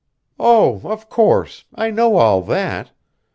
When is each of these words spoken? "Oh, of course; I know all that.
"Oh, 0.39 0.81
of 0.85 1.09
course; 1.11 1.65
I 1.75 1.91
know 1.91 2.15
all 2.15 2.41
that. 2.41 2.89